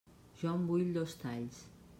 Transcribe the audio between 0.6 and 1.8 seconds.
vull dos talls.